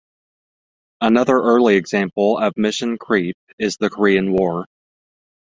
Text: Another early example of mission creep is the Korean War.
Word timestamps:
Another 1.01 1.35
early 1.37 1.75
example 1.75 2.39
of 2.39 2.57
mission 2.57 2.97
creep 2.97 3.37
is 3.59 3.77
the 3.77 3.91
Korean 3.91 4.31
War. 4.33 4.65